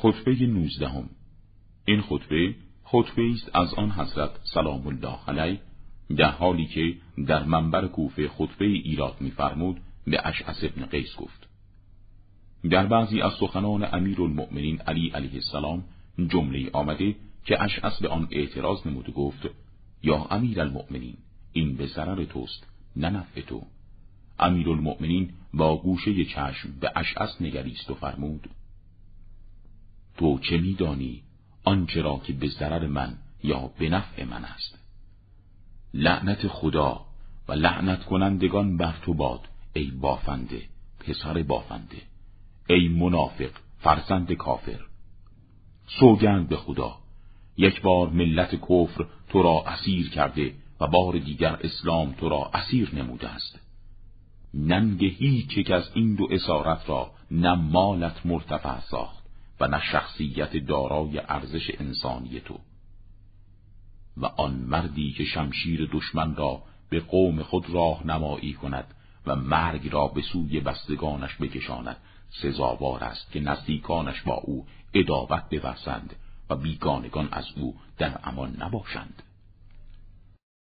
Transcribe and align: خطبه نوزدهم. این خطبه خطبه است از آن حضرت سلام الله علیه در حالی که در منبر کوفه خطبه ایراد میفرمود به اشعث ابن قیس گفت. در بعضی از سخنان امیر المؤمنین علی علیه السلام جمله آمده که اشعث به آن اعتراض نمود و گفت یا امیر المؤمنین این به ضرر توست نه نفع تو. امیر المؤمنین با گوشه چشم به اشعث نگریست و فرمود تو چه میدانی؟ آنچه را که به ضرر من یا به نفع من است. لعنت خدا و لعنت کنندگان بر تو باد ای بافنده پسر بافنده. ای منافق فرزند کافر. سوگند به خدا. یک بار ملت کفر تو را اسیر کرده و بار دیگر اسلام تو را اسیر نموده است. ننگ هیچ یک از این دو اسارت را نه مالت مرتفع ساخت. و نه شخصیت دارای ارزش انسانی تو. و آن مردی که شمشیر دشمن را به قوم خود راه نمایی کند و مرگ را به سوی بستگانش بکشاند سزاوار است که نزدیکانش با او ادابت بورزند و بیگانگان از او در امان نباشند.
خطبه 0.00 0.46
نوزدهم. 0.46 1.08
این 1.84 2.00
خطبه 2.00 2.54
خطبه 2.84 3.30
است 3.32 3.56
از 3.56 3.74
آن 3.74 3.90
حضرت 3.90 4.30
سلام 4.54 4.86
الله 4.86 5.18
علیه 5.28 5.60
در 6.16 6.30
حالی 6.30 6.66
که 6.66 6.94
در 7.26 7.44
منبر 7.44 7.86
کوفه 7.86 8.28
خطبه 8.28 8.64
ایراد 8.64 9.16
میفرمود 9.20 9.80
به 10.06 10.28
اشعث 10.28 10.64
ابن 10.64 10.86
قیس 10.86 11.16
گفت. 11.16 11.48
در 12.70 12.86
بعضی 12.86 13.20
از 13.20 13.32
سخنان 13.40 13.88
امیر 13.92 14.22
المؤمنین 14.22 14.80
علی 14.80 15.08
علیه 15.08 15.34
السلام 15.34 15.84
جمله 16.28 16.70
آمده 16.72 17.16
که 17.44 17.62
اشعث 17.62 18.02
به 18.02 18.08
آن 18.08 18.28
اعتراض 18.30 18.86
نمود 18.86 19.08
و 19.08 19.12
گفت 19.12 19.48
یا 20.02 20.26
امیر 20.30 20.60
المؤمنین 20.60 21.16
این 21.52 21.76
به 21.76 21.86
ضرر 21.86 22.24
توست 22.24 22.66
نه 22.96 23.10
نفع 23.10 23.40
تو. 23.40 23.62
امیر 24.38 24.70
المؤمنین 24.70 25.30
با 25.54 25.76
گوشه 25.76 26.24
چشم 26.24 26.68
به 26.80 26.92
اشعث 26.96 27.40
نگریست 27.40 27.90
و 27.90 27.94
فرمود 27.94 28.48
تو 30.18 30.38
چه 30.38 30.58
میدانی؟ 30.58 31.22
آنچه 31.64 32.02
را 32.02 32.20
که 32.24 32.32
به 32.32 32.48
ضرر 32.48 32.86
من 32.86 33.18
یا 33.42 33.70
به 33.78 33.88
نفع 33.88 34.24
من 34.24 34.44
است. 34.44 34.78
لعنت 35.94 36.48
خدا 36.48 37.00
و 37.48 37.52
لعنت 37.52 38.04
کنندگان 38.04 38.76
بر 38.76 38.94
تو 39.02 39.14
باد 39.14 39.40
ای 39.72 39.90
بافنده 39.90 40.62
پسر 41.00 41.42
بافنده. 41.42 42.02
ای 42.68 42.88
منافق 42.88 43.50
فرزند 43.78 44.32
کافر. 44.32 44.80
سوگند 46.00 46.48
به 46.48 46.56
خدا. 46.56 46.96
یک 47.56 47.82
بار 47.82 48.08
ملت 48.08 48.54
کفر 48.54 49.06
تو 49.28 49.42
را 49.42 49.64
اسیر 49.66 50.10
کرده 50.10 50.54
و 50.80 50.86
بار 50.86 51.18
دیگر 51.18 51.58
اسلام 51.62 52.12
تو 52.12 52.28
را 52.28 52.50
اسیر 52.54 52.94
نموده 52.94 53.28
است. 53.28 53.60
ننگ 54.54 55.04
هیچ 55.04 55.56
یک 55.56 55.70
از 55.70 55.90
این 55.94 56.14
دو 56.14 56.28
اسارت 56.30 56.88
را 56.88 57.10
نه 57.30 57.54
مالت 57.54 58.26
مرتفع 58.26 58.80
ساخت. 58.80 59.27
و 59.60 59.68
نه 59.68 59.80
شخصیت 59.92 60.56
دارای 60.56 61.18
ارزش 61.18 61.70
انسانی 61.78 62.40
تو. 62.40 62.58
و 64.16 64.26
آن 64.26 64.54
مردی 64.54 65.12
که 65.12 65.24
شمشیر 65.24 65.88
دشمن 65.92 66.36
را 66.36 66.62
به 66.90 67.00
قوم 67.00 67.42
خود 67.42 67.70
راه 67.70 68.06
نمایی 68.06 68.52
کند 68.52 68.94
و 69.26 69.36
مرگ 69.36 69.92
را 69.92 70.06
به 70.06 70.22
سوی 70.22 70.60
بستگانش 70.60 71.36
بکشاند 71.36 71.96
سزاوار 72.30 73.04
است 73.04 73.32
که 73.32 73.40
نزدیکانش 73.40 74.22
با 74.22 74.34
او 74.34 74.66
ادابت 74.94 75.50
بورزند 75.50 76.16
و 76.50 76.56
بیگانگان 76.56 77.28
از 77.32 77.44
او 77.56 77.76
در 77.98 78.18
امان 78.24 78.56
نباشند. 78.60 79.22